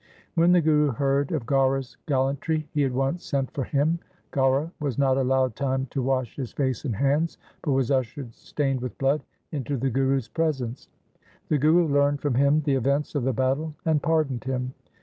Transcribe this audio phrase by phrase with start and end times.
[0.33, 3.99] When the Guru heard of Gaura's gallantry he at once sent for him
[4.33, 8.81] Gaura was not allowed time to wash his face and hands, but was ushered stained
[8.81, 10.89] with blood into the Guru's presence.
[11.49, 14.73] The Guru learned from him the events of the battle and pardoned him.